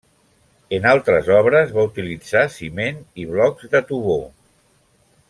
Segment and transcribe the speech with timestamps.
[0.77, 4.21] En altres obres, va utilitzar ciment i blocs d'atovó.